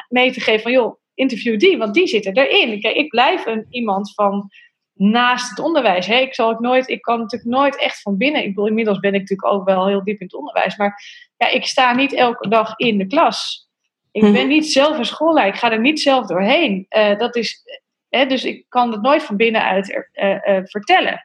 [0.07, 2.81] mee te geven van, joh, interview die, want die zitten erin.
[2.81, 4.49] Kijk, ik blijf een, iemand van
[4.99, 6.05] naast het onderwijs.
[6.05, 6.15] Hè.
[6.15, 8.41] Ik, zal het nooit, ik kan natuurlijk nooit echt van binnen.
[8.41, 10.77] Ik bedoel, inmiddels ben ik natuurlijk ook wel heel diep in het onderwijs.
[10.77, 11.03] Maar
[11.37, 13.67] ja, ik sta niet elke dag in de klas.
[14.11, 14.47] Ik ben mhm.
[14.47, 15.53] niet zelf een schoolleider.
[15.53, 16.85] Ik ga er niet zelf doorheen.
[16.89, 17.63] Uh, dat is,
[18.09, 21.23] hè, dus ik kan het nooit van binnenuit uh, uh, vertellen.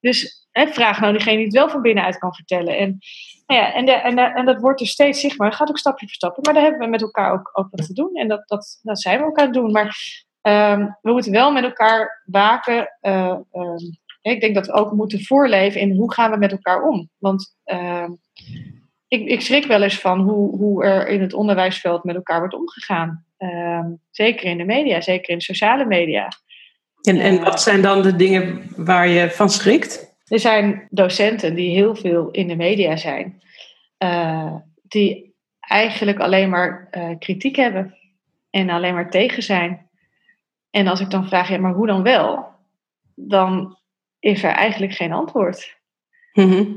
[0.00, 2.78] Dus hè, vraag nou diegene die het wel van binnenuit kan vertellen.
[2.78, 2.98] En,
[3.46, 5.48] nou ja, en, de, en, de, en dat wordt dus steeds zichtbaar.
[5.48, 6.42] Het gaat ook stapje voor stapje.
[6.42, 8.14] Maar daar hebben we met elkaar ook, ook wat te doen.
[8.14, 9.70] En dat, dat, dat zijn we ook aan het doen.
[9.70, 9.96] Maar
[10.40, 12.96] Ehm, we moeten wel met elkaar waken.
[13.02, 13.38] Uh,
[14.22, 17.10] ik denk dat we ook moeten voorleven in hoe gaan we met elkaar om.
[17.18, 18.10] Want ehm,
[19.08, 22.54] ik, ik, schrik wel eens van hoe, hoe, er in het onderwijsveld met elkaar wordt
[22.54, 23.24] omgegaan.
[24.10, 26.28] zeker in de media, zeker in sociale media.
[27.02, 30.16] En, en wat zijn dan de dingen waar je van schrikt?
[30.28, 33.42] Er zijn docenten die heel veel in de media zijn,
[33.98, 37.94] uh, die eigenlijk alleen maar kritiek hebben
[38.50, 39.87] en alleen maar tegen zijn.
[40.70, 42.46] En als ik dan vraag, ja, maar hoe dan wel?
[43.14, 43.78] Dan
[44.18, 45.76] is er eigenlijk geen antwoord.
[46.32, 46.74] Mhm.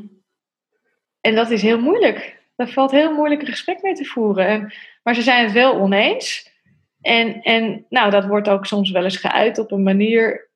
[1.22, 2.40] En dat is heel moeilijk.
[2.56, 4.48] Daar valt heel moeilijk een gesprek mee te voeren.
[4.48, 4.74] En,
[5.04, 6.52] maar ze zijn het wel oneens.
[7.02, 10.50] En, en nou, dat wordt ook soms wel eens geuit op een manier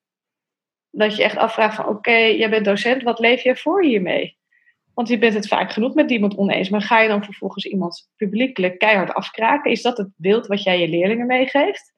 [0.91, 4.37] dat je echt afvraagt van oké, jij bent docent, wat leef je voor hiermee?
[4.93, 6.69] Want je bent het vaak genoeg met iemand oneens.
[6.69, 9.71] Maar ga je dan vervolgens iemand publiekelijk keihard afkraken?
[9.71, 11.93] Is dat het beeld wat jij je leerlingen meegeeft?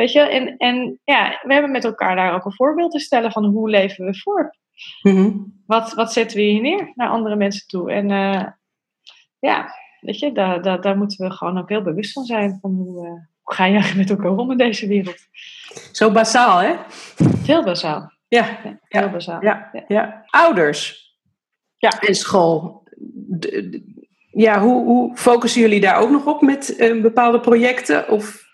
[0.00, 3.32] Weet je, en, en ja, we hebben met elkaar daar ook een voorbeeld te stellen
[3.32, 4.56] van hoe leven we voor.
[5.02, 7.92] Mm wat, wat zetten we hier neer naar andere mensen toe?
[7.92, 8.44] En uh,
[9.38, 12.58] ja, weet je, daar, daar, daar moeten we gewoon ook heel bewust van zijn.
[12.60, 15.18] Van hoe, uh, hoe ga je met elkaar om in deze wereld?
[15.92, 16.74] Zo basaal, hè?
[17.44, 18.12] Heel basaal.
[18.28, 19.42] Ja, heel ja, basaal.
[19.42, 20.24] Ja, ja.
[20.26, 21.14] Ouders
[21.76, 22.00] ja.
[22.00, 22.88] en school.
[24.30, 28.08] Ja, hoe, hoe focussen jullie daar ook nog op met uh, bepaalde projecten?
[28.08, 28.48] Of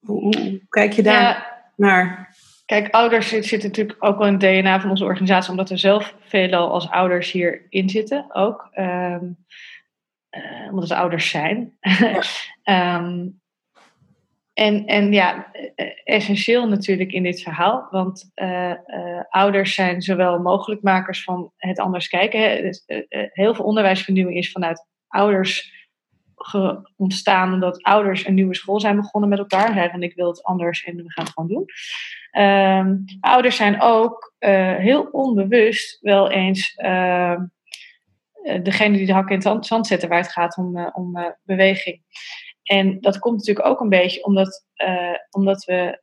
[0.00, 1.62] hoe, kijk je daar Ja.
[1.76, 2.36] naar?
[2.68, 5.76] Kijk, ouders zit, zit natuurlijk ook wel in het DNA van onze organisatie, omdat we
[5.76, 8.68] zelf veelal als ouders hierin zitten ook.
[8.72, 9.24] Ehm,
[10.28, 11.72] eh, omdat we ouders zijn.
[12.62, 13.26] Ehm,
[14.52, 18.72] en, en ja, eh, essentieel natuurlijk in dit verhaal, want eh,
[19.28, 22.40] ouders zijn zowel mogelijkmakers van het anders kijken.
[22.40, 22.62] Hè.
[22.62, 22.82] Dus,
[23.32, 25.77] heel veel onderwijsvernieuwing is vanuit ouders
[26.38, 29.74] ge- ontstaan omdat ouders een nieuwe school zijn begonnen met elkaar.
[29.74, 31.64] Hè, van ik wil het anders en we gaan het gewoon doen.
[32.30, 37.40] Ehm, ouders zijn ook eh, heel onbewust wel eens eh,
[38.62, 42.02] degene die de hakken in het zand- zetten waar het gaat om, eh, om beweging.
[42.62, 44.66] En dat komt natuurlijk ook een beetje omdat,
[45.30, 46.00] omdat we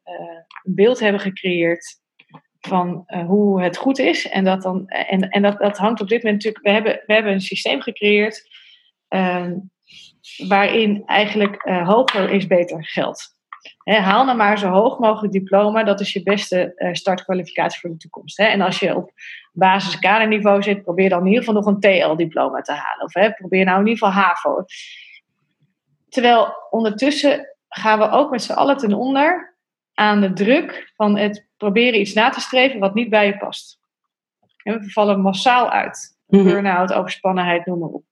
[0.63, 1.99] een beeld hebben gecreëerd
[2.59, 4.29] van hoe het goed is.
[4.29, 6.65] En, dat, dan, en, en dat, dat hangt op dit moment natuurlijk.
[6.65, 8.49] We hebben, we hebben een systeem gecreëerd
[9.07, 9.57] ehm,
[10.47, 13.33] waarin eigenlijk eh, hoger is beter geld.
[13.83, 17.97] Haal nou maar zo hoog mogelijk diploma, dat is je beste eh, startkwalificatie voor de
[17.97, 18.39] toekomst.
[18.39, 19.11] En als je op
[19.53, 23.05] basis kaderniveau zit, probeer dan in ieder geval nog een TL-diploma te halen.
[23.05, 24.65] Of probeer nou in ieder geval HAVO.
[26.09, 29.55] Terwijl ondertussen gaan we ook met z'n allen ten onder
[29.93, 33.79] aan de druk van het proberen iets na te streven wat niet bij je past.
[34.63, 36.17] En we vallen massaal uit.
[36.27, 36.43] Mhm.
[36.43, 38.05] Burn-out, overspannenheid, noem maar op.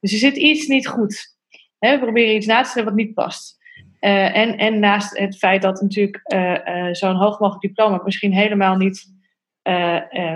[0.00, 1.36] Dus er zit iets niet goed.
[1.84, 3.60] Hè, we proberen iets na te streven wat niet past.
[3.98, 8.32] Eh, en, en naast het feit dat natuurlijk eh, eh, zo'n hoog mogelijk diploma misschien
[8.32, 9.10] helemaal niet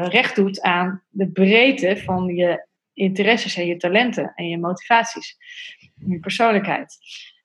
[0.08, 5.36] recht doet aan de breedte van je interesses en je talenten en je motivaties,
[6.00, 6.96] en je persoonlijkheid.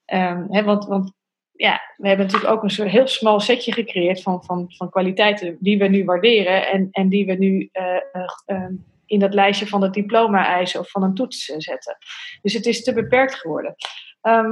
[0.05, 1.13] Ehm, hè, want, want
[1.61, 5.57] ja, we hebben natuurlijk ook een soort heel smal setje gecreëerd van, van, van kwaliteiten
[5.59, 8.65] die we nu waarderen en, en die we nu eh, eh, eh,
[9.11, 11.97] in dat lijstje van het diploma-eisen of van een toets eh, zetten.
[12.41, 13.75] Dus het is te beperkt geworden.
[14.21, 14.51] Ehm,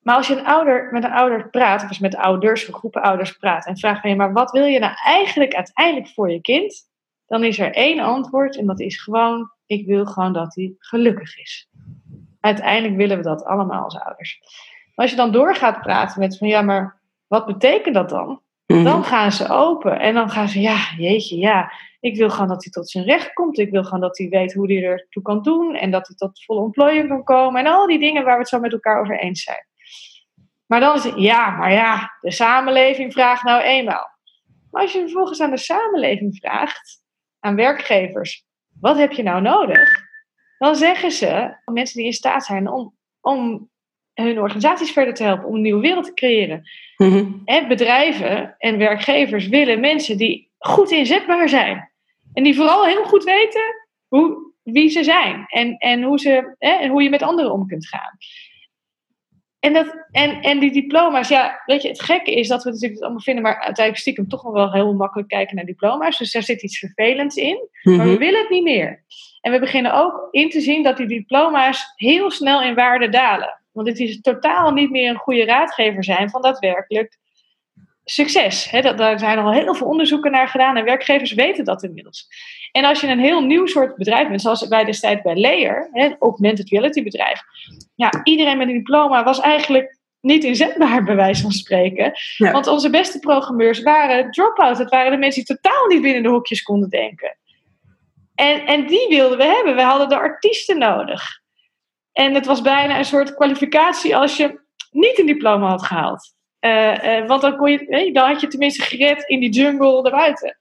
[0.00, 2.74] maar als je een ouder, met een ouder praat, of als je met ouders of
[2.74, 6.30] groepen ouders praat en vraagt van je, maar wat wil je nou eigenlijk uiteindelijk voor
[6.30, 6.88] je kind?
[7.26, 11.38] Dan is er één antwoord en dat is gewoon, ik wil gewoon dat hij gelukkig
[11.38, 11.68] is.
[12.40, 14.38] Uiteindelijk willen we dat allemaal als ouders.
[14.94, 18.42] Maar als je dan doorgaat praten met van ja, maar wat betekent dat dan?
[18.66, 18.84] Mhm.
[18.84, 22.62] Dan gaan ze open en dan gaan ze, ja, jeetje, ja, ik wil gewoon dat
[22.64, 23.58] hij tot zijn recht komt.
[23.58, 26.44] Ik wil gewoon dat hij weet hoe hij ertoe kan doen en dat hij tot
[26.44, 29.18] volle ontplooiing kan komen en al die dingen waar we het zo met elkaar over
[29.18, 29.66] eens zijn.
[30.66, 34.08] Maar dan is het, ja, maar ja, de samenleving vraagt nou eenmaal.
[34.70, 37.02] Maar als je vervolgens aan de samenleving vraagt,
[37.38, 38.44] aan werkgevers,
[38.80, 40.08] wat heb je nou nodig?
[40.58, 43.70] Dan zeggen ze, mensen die in staat zijn om, om
[44.14, 46.62] hun organisaties verder te helpen, om een nieuwe wereld te creëren.
[46.96, 47.32] Mhm.
[47.44, 51.89] En bedrijven en werkgevers willen mensen die goed inzetbaar zijn.
[52.32, 53.62] En die vooral heel goed weten
[54.08, 57.66] hoe, wie ze zijn en, en, hoe ze, hè, en hoe je met anderen om
[57.66, 58.16] kunt gaan.
[59.60, 62.94] En, dat, en, en die diploma's, ja, weet je, het gekke is dat we natuurlijk
[62.94, 66.18] het allemaal vinden, maar uiteindelijk stiekem toch nog wel heel makkelijk kijken naar diploma's.
[66.18, 67.68] Dus daar zit iets vervelends in.
[67.82, 68.18] Maar we Mhm.
[68.18, 69.04] willen het niet meer.
[69.40, 73.60] En we beginnen ook in te zien dat die diploma's heel snel in waarde dalen.
[73.72, 77.18] Want het is totaal niet meer een goede raadgever zijn van daadwerkelijk
[78.04, 78.70] succes.
[78.70, 82.28] Hè, dat, daar zijn al heel veel onderzoeken naar gedaan en werkgevers weten dat inmiddels.
[82.72, 86.04] En als je een heel nieuw soort bedrijf bent, zoals wij destijds bij Layer, hè,
[86.04, 87.40] een augmented reality bedrijf.
[87.94, 92.12] Ja, iedereen met een diploma was eigenlijk niet inzetbaar, bij wijze van spreken.
[92.36, 92.52] Ja.
[92.52, 94.78] Want onze beste programmeurs waren drop-out.
[94.78, 97.36] Het waren de mensen die totaal niet binnen de hokjes konden denken.
[98.34, 99.74] En, en die wilden we hebben.
[99.74, 101.40] We hadden de artiesten nodig.
[102.12, 104.60] En het was bijna een soort kwalificatie als je
[104.90, 106.34] niet een diploma had gehaald.
[106.60, 110.02] Eh, eh, want dan, kon je, eh, dan had je tenminste gered in die jungle
[110.02, 110.58] daarbuiten.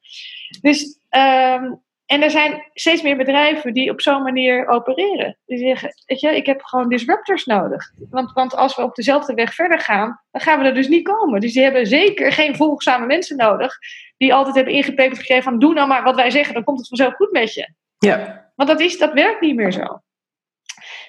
[0.62, 1.74] Dus, ehm,
[2.06, 5.38] en er zijn steeds meer bedrijven die op zo'n manier opereren.
[5.46, 7.92] Die zeggen, weet je, ik heb gewoon disruptors nodig.
[8.10, 11.08] Want, want als we op dezelfde weg verder gaan, dan gaan we er dus niet
[11.08, 11.42] komen.
[11.42, 13.78] Dus die hebben zeker geen volgzame mensen nodig.
[14.18, 16.88] Die altijd hebben ingepeperd gekregen van, doe nou maar wat wij zeggen, dan komt het
[16.88, 17.74] vanzelf goed met je.
[17.98, 18.52] Ja.
[18.56, 20.02] Want dat, is, dat werkt niet meer zo.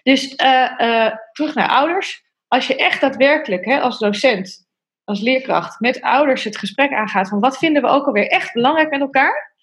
[0.03, 2.25] Dus eh, eh, terug naar ouders.
[2.49, 4.60] Als je echt daadwerkelijk hè, als docent,
[5.11, 8.91] als leerkracht, met ouders het gesprek aangaat van wat vinden we ook alweer echt belangrijk
[8.91, 9.55] met elkaar,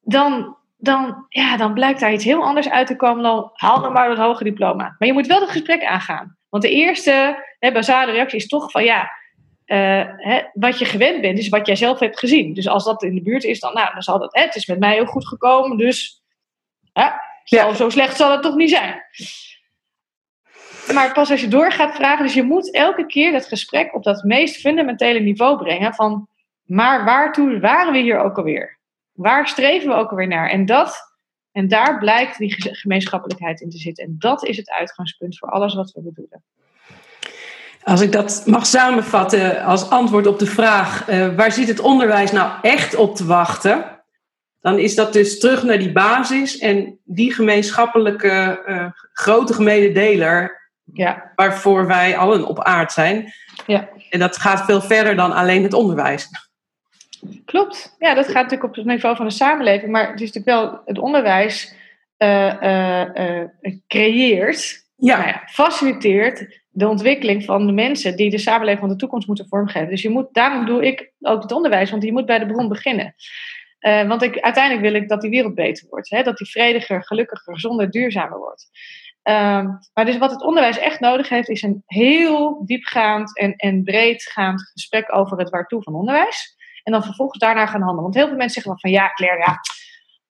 [0.00, 3.92] dan, dan, ja, dan blijkt daar iets heel anders uit te komen dan haal dan
[3.92, 4.96] maar dat hoge diploma.
[4.98, 6.36] Maar je moet wel het gesprek aangaan.
[6.48, 9.10] Want de eerste hè, basale reactie is toch van ja,
[9.66, 12.54] uh, hè, wat je gewend bent, is wat jij zelf hebt gezien.
[12.54, 14.66] Dus als dat in de buurt is, dan, nou, dan zal dat, hè, het is
[14.66, 16.22] met mij heel goed gekomen, dus
[16.92, 17.08] hè,
[17.44, 17.74] ja.
[17.74, 19.02] zo slecht zal het toch niet zijn.
[20.92, 24.04] Maar pas als je door gaat vragen, dus je moet elke keer dat gesprek op
[24.04, 26.28] dat meest fundamentele niveau brengen van,
[26.62, 28.78] maar waartoe waren we hier ook alweer?
[29.12, 30.50] Waar streven we ook alweer naar?
[30.50, 30.96] En dat,
[31.52, 34.04] en daar blijkt die gemeenschappelijkheid in te zitten.
[34.04, 36.42] En dat is het uitgangspunt voor alles wat we bedoelen.
[37.82, 42.32] Als ik dat mag samenvatten als antwoord op de vraag: uh, waar zit het onderwijs
[42.32, 43.98] nou echt op te wachten?
[44.60, 50.67] Dan is dat dus terug naar die basis en die gemeenschappelijke uh, grote gemene deler,
[50.92, 51.32] ja.
[51.34, 53.32] waarvoor wij allen op aard zijn.
[53.66, 53.88] Ja.
[54.10, 56.28] En dat gaat veel verder dan alleen het onderwijs.
[57.44, 57.96] Klopt.
[57.98, 60.80] Ja, dat gaat natuurlijk op het niveau van de samenleving, maar het is natuurlijk wel
[60.84, 61.74] het onderwijs
[62.18, 63.44] uh,
[63.86, 65.16] creëert, ja.
[65.16, 69.48] Nou ja, faciliteert de ontwikkeling van de mensen die de samenleving van de toekomst moeten
[69.48, 69.88] vormgeven.
[69.88, 72.68] Dus je moet, daarom doe ik ook het onderwijs, want je moet bij de bron
[72.68, 73.14] beginnen.
[73.80, 76.10] Want ik, uiteindelijk wil ik dat die wereld beter wordt.
[76.10, 76.22] Hè?
[76.22, 78.68] Dat die vrediger, gelukkiger, gezonder, duurzamer wordt.
[79.28, 79.64] Uh,
[79.94, 84.70] maar dus wat het onderwijs echt nodig heeft, is een heel diepgaand en, en breedgaand
[84.72, 86.56] gesprek over het waartoe van onderwijs.
[86.82, 88.02] En dan vervolgens daarna gaan handelen.
[88.02, 89.60] Want heel veel mensen zeggen van ja, Claire, ja,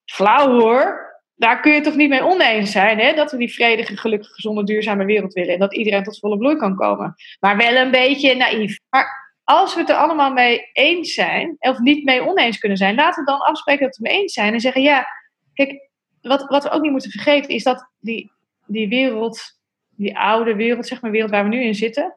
[0.05, 1.09] flauw hoor
[1.39, 3.15] daar kun je toch niet mee oneens zijn, hè?
[3.15, 5.53] dat we die vredige, gelukkige, gezonde, duurzame wereld willen.
[5.53, 7.15] En dat iedereen tot volle bloei kan komen.
[7.41, 8.79] Maar wel een beetje naïef.
[8.91, 12.95] Maar als we het er allemaal mee eens zijn, of niet mee oneens kunnen zijn,
[12.95, 14.53] laten we dan afspreken dat we het mee eens zijn.
[14.53, 15.07] En zeggen, ja,
[15.55, 18.33] kijk, wat, wat we ook niet moeten vergeten, is dat die,
[18.69, 19.41] die wereld,
[19.89, 22.17] die oude wereld, zeg maar, wereld waar we nu in zitten,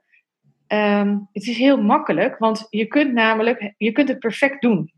[0.67, 4.93] ehm, het is heel makkelijk, want je kunt namelijk, je kunt het perfect doen.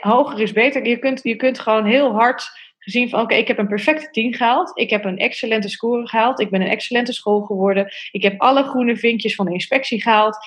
[0.00, 0.86] hoger is beter.
[0.86, 4.34] Je kunt, je kunt gewoon heel hard gezien van oké, ik heb een perfecte 10
[4.34, 4.78] gehaald.
[4.78, 6.40] Ik heb een excellente score gehaald.
[6.40, 7.92] Ik ben een excellente school geworden.
[8.10, 10.38] Ik heb alle groene vinkjes van de inspectie gehaald.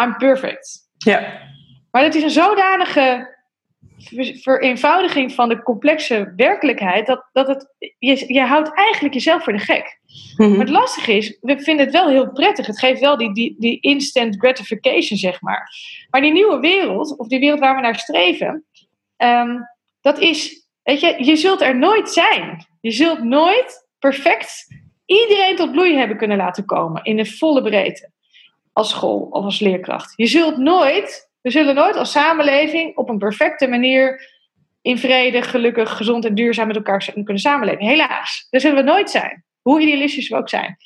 [0.00, 0.88] I'm perfect.
[0.96, 1.40] Ja.
[1.90, 3.36] Maar het is een zodanige
[4.42, 9.58] vereenvoudiging van de complexe werkelijkheid dat, dat het, je, je houdt eigenlijk jezelf voor de
[9.58, 10.00] gek.
[10.36, 10.50] Mhm.
[10.50, 12.66] Maar het lastige is, we vinden het wel heel prettig.
[12.66, 15.70] Het geeft wel die, die, die instant gratification, zeg maar.
[16.10, 18.64] Maar die nieuwe wereld, of die wereld waar we naar streven,
[19.16, 19.66] um,
[20.00, 22.66] dat is Weet je, je zult er nooit zijn.
[22.80, 24.66] Je zult nooit perfect
[25.06, 28.10] iedereen tot bloei hebben kunnen laten komen in de volle breedte.
[28.72, 30.12] Als school of als leerkracht.
[30.16, 34.30] Je zult nooit, we zullen nooit als samenleving op een perfecte manier
[34.80, 37.86] in vrede, gelukkig, gezond en duurzaam met elkaar kunnen samenleven.
[37.86, 39.44] Helaas, dat zullen we nooit zijn.
[39.62, 40.76] Hoe idealistisch we ook zijn.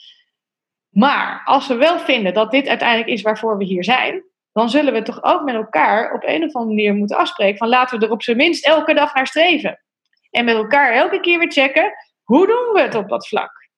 [0.88, 4.92] Maar als we wel vinden dat dit uiteindelijk is waarvoor we hier zijn, dan zullen
[4.92, 8.06] we toch ook met elkaar op een of andere manier moeten afspreken van laten we
[8.06, 9.82] er op zijn minst elke dag naar streven.
[10.30, 13.70] En met elkaar elke keer weer checken, hoe doen we het op dat vlak?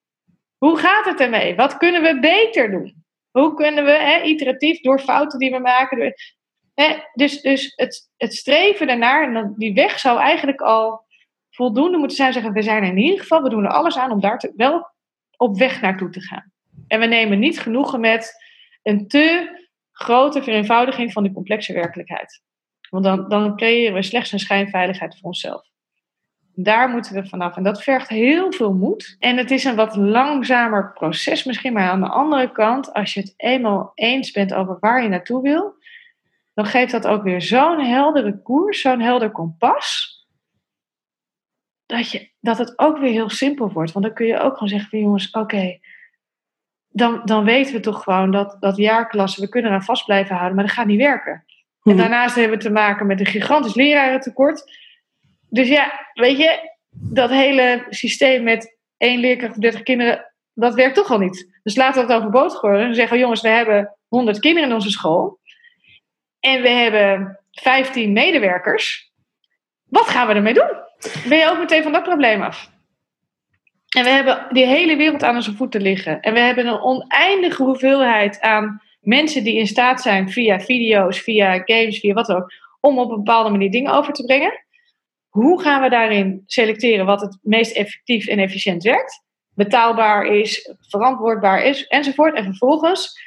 [0.58, 1.54] Hoe gaat het ermee?
[1.54, 3.04] Wat kunnen we beter doen?
[3.30, 6.14] Hoe kunnen we iteratief door fouten die we maken.
[7.14, 11.04] Dus dus het, het streven ernaar, en die weg zou eigenlijk al
[11.50, 12.32] voldoende moeten zijn.
[12.32, 14.52] Zeggen we zijn er in ieder geval, we doen er alles aan om daar te,
[14.56, 14.92] wel
[15.36, 16.52] op weg naartoe te gaan.
[16.86, 18.42] En we nemen niet genoegen met
[18.82, 19.58] een te
[19.92, 22.42] grote vereenvoudiging van die complexe werkelijkheid.
[22.90, 25.72] Want dan, dan creëren we slechts een schijnveiligheid voor onszelf.
[26.56, 27.56] Daar moeten we vanaf.
[27.56, 29.16] En dat vergt heel veel moed.
[29.18, 31.72] En het is een wat langzamer proces misschien.
[31.72, 35.42] Maar aan de andere kant, als je het eenmaal eens bent over waar je naartoe
[35.42, 35.74] wil,
[36.54, 40.12] dan geeft dat ook weer zo'n heldere koers, zo'n helder kompas.
[41.86, 43.92] Dat, je, dat het ook weer heel simpel wordt.
[43.92, 45.78] Want dan kun je ook gewoon zeggen van jongens, oké,
[46.88, 50.54] dan, dan weten we toch gewoon dat, dat jaarklasse, we kunnen eraan vast blijven houden,
[50.56, 51.44] maar dat gaat niet werken.
[51.82, 51.96] En mhm.
[51.96, 54.64] daarnaast hebben we te maken met een gigantisch lerarentekort.
[55.48, 60.94] Dus ja, weet je, dat hele systeem met één leerkracht op 30 kinderen, dat werkt
[60.94, 61.58] toch al niet.
[61.62, 64.90] Dus laten we het overbodig gooien en zeggen: jongens, we hebben 100 kinderen in onze
[64.90, 65.38] school.
[66.44, 69.12] En we hebben 15 medewerkers.
[69.84, 70.70] Wat gaan we ermee doen?
[71.28, 72.70] Ben je ook meteen van dat probleem af?
[73.96, 76.20] En we hebben die hele wereld aan onze voeten liggen.
[76.20, 81.62] En we hebben een oneindige hoeveelheid aan mensen die in staat zijn via video's, via
[81.64, 84.64] games, via wat ook, om op een bepaalde manier dingen over te brengen.
[85.28, 89.22] Hoe gaan we daarin selecteren wat het meest effectief en efficiënt werkt?
[89.54, 92.36] Betaalbaar is, verantwoordbaar is, enzovoort.
[92.36, 93.20] En vervolgens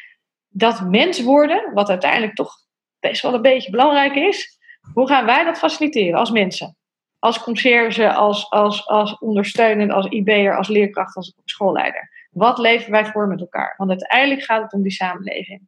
[0.49, 2.65] dat mens worden, wat uiteindelijk toch
[2.99, 4.59] best wel een beetje belangrijk is.
[4.93, 6.75] Hoe gaan wij dat faciliteren als mensen?
[7.19, 12.27] Als conciërge, als, als, als ondersteunend, als IB'er, als leerkracht, als schoolleider.
[12.31, 13.73] Wat leven wij voor met elkaar?
[13.77, 15.61] Want uiteindelijk gaat het om die samenleving.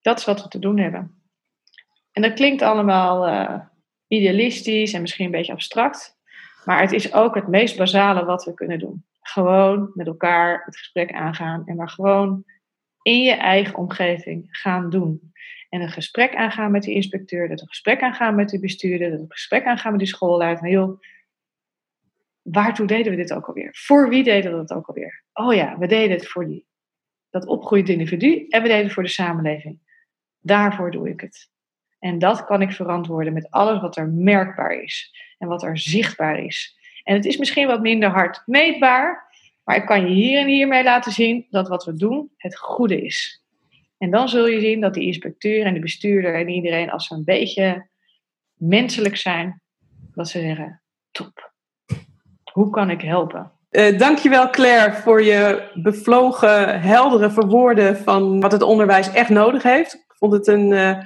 [0.00, 1.20] Dat is wat we te doen hebben.
[2.12, 3.60] En dat klinkt allemaal uh,
[4.08, 6.16] idealistisch en misschien een beetje abstract.
[6.64, 9.04] Maar het is ook het meest basale wat we kunnen doen.
[9.20, 12.44] Gewoon met elkaar het gesprek aangaan en maar gewoon
[13.02, 15.32] in je eigen omgeving gaan doen.
[15.68, 19.20] En een gesprek aangaan met de inspecteur, dat een gesprek aangaan met de bestuurder, dat
[19.20, 20.68] een gesprek aangaan met de schoolleider.
[20.68, 21.00] joh,
[22.42, 23.70] waartoe deden we dit ook alweer?
[23.72, 25.24] Voor wie deden we dat ook alweer?
[25.32, 26.66] Oh ja, we deden het voor die,
[27.30, 29.80] dat opgroeiende individu en we deden het voor de samenleving.
[30.40, 31.50] Daarvoor doe ik het.
[31.98, 36.38] En dat kan ik verantwoorden met alles wat er merkbaar is en wat er zichtbaar
[36.38, 36.78] is.
[37.04, 40.82] En het is misschien wat minder hard meetbaar, maar ik kan je hier en hiermee
[40.82, 43.45] laten zien dat wat we doen het goede is.
[43.98, 47.14] En dan zul je zien dat die inspecteur en de bestuurder en iedereen, als ze
[47.14, 47.86] een beetje
[48.54, 49.60] menselijk zijn,
[50.14, 51.52] dat ze zeggen: top.
[52.52, 53.50] Hoe kan ik helpen?
[53.70, 59.94] Uh, dankjewel Claire voor je bevlogen, heldere verwoorden van wat het onderwijs echt nodig heeft.
[59.94, 60.98] Ik vond het een, uh,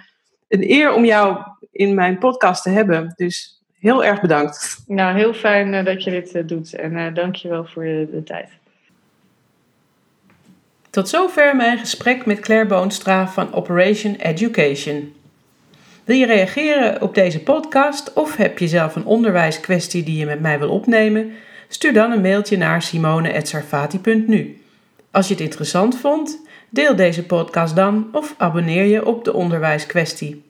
[0.48, 1.38] een eer om jou
[1.72, 3.12] in mijn podcast te hebben.
[3.16, 4.84] Dus heel erg bedankt.
[4.86, 8.59] Nou, heel fijn uh, dat je dit doet en dankjewel voor je, de tijd.
[10.90, 15.12] Tot zover mijn gesprek met Claire Boonstra van Operation Education.
[16.04, 20.40] Wil je reageren op deze podcast of heb je zelf een onderwijskwestie die je met
[20.40, 21.32] mij wil opnemen?
[21.68, 24.62] Stuur dan een mailtje naar simone.sarfati.nu.
[25.10, 26.38] Als je het interessant vond,
[26.68, 30.42] deel deze podcast dan of abonneer je op de onderwijskwestie.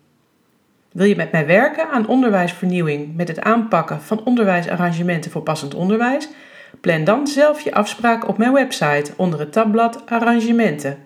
[0.93, 6.29] Wil je met mij werken aan onderwijsvernieuwing met het aanpakken van onderwijsarrangementen voor passend onderwijs?
[6.81, 10.99] Plan dan zelf je afspraak op mijn website onder het tabblad Arrangementen.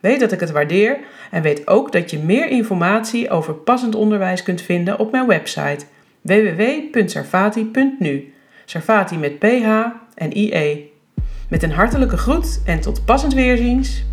[0.00, 0.98] Weet dat ik het waardeer
[1.30, 5.84] en weet ook dat je meer informatie over passend onderwijs kunt vinden op mijn website
[6.20, 8.32] www.sarfati.nu.
[8.64, 9.68] Sarfati met PH
[10.14, 10.92] en IE.
[11.48, 14.04] Met een hartelijke groet en tot passend weerziens.